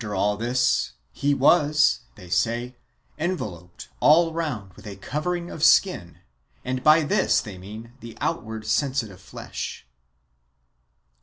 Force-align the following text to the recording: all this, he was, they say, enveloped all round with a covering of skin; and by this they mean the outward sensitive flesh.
all 0.15 0.35
this, 0.35 0.93
he 1.11 1.35
was, 1.35 1.99
they 2.15 2.27
say, 2.27 2.75
enveloped 3.19 3.87
all 3.99 4.33
round 4.33 4.73
with 4.73 4.87
a 4.87 4.95
covering 4.95 5.51
of 5.51 5.63
skin; 5.63 6.17
and 6.65 6.83
by 6.83 7.03
this 7.03 7.39
they 7.39 7.55
mean 7.59 7.93
the 7.99 8.17
outward 8.19 8.65
sensitive 8.65 9.21
flesh. 9.21 9.85